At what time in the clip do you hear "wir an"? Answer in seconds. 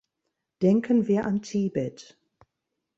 1.07-1.43